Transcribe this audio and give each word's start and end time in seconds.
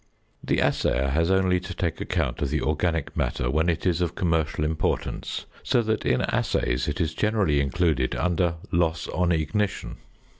The 0.43 0.57
assayer 0.59 1.09
has 1.09 1.29
only 1.29 1.59
to 1.59 1.75
take 1.75 2.01
account 2.01 2.41
of 2.41 2.49
the 2.49 2.59
organic 2.63 3.15
matter 3.15 3.51
when 3.51 3.69
it 3.69 3.85
is 3.85 4.01
of 4.01 4.15
commercial 4.15 4.65
importance, 4.65 5.45
so 5.61 5.83
that 5.83 6.07
in 6.07 6.21
assays 6.23 6.87
it 6.87 6.99
is 6.99 7.13
generally 7.13 7.59
included 7.59 8.15
under 8.15 8.55
"loss 8.71 9.07
on 9.09 9.31
ignition." 9.31 9.97